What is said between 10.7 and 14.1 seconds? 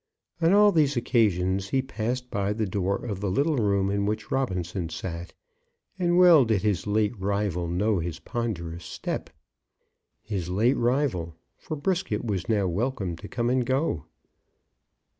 rival; for Brisket was now welcome to come and go.